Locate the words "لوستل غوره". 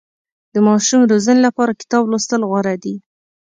2.11-2.75